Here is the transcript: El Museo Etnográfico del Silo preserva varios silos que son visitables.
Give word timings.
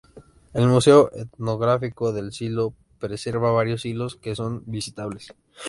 El 0.55 0.65
Museo 0.65 1.11
Etnográfico 1.13 2.11
del 2.11 2.31
Silo 2.31 2.73
preserva 2.99 3.51
varios 3.51 3.81
silos 3.83 4.15
que 4.15 4.35
son 4.35 4.63
visitables. 4.65 5.31